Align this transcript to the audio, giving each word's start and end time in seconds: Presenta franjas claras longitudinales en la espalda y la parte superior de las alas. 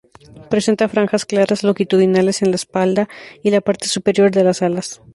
Presenta 0.49 0.89
franjas 0.89 1.25
claras 1.25 1.61
longitudinales 1.61 2.41
en 2.41 2.49
la 2.49 2.55
espalda 2.55 3.07
y 3.43 3.51
la 3.51 3.61
parte 3.61 3.87
superior 3.87 4.31
de 4.31 4.43
las 4.43 4.63
alas. 4.63 4.99